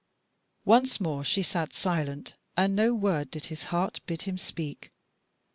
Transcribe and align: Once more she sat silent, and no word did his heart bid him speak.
Once 0.65 0.99
more 0.99 1.23
she 1.23 1.43
sat 1.43 1.75
silent, 1.75 2.33
and 2.57 2.75
no 2.75 2.91
word 2.91 3.29
did 3.29 3.45
his 3.45 3.65
heart 3.65 3.99
bid 4.07 4.23
him 4.23 4.35
speak. 4.35 4.91